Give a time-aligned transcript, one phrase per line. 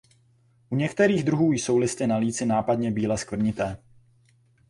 [0.69, 3.77] U některých druhů jsou listy na líci nápadně bíle skvrnité.